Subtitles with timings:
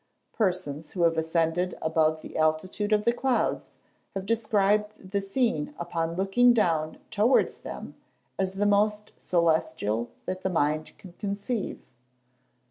[0.33, 3.69] Persons who have ascended above the altitude of the clouds,
[4.15, 7.93] have described the scene upon looking down towards them
[8.39, 11.83] as the most celestial that the mind can conceive.